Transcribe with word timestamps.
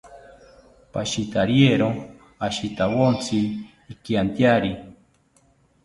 Pashitariero 0.93 1.87
ashitawontzi 2.47 3.39
ikiantyari 3.93 4.71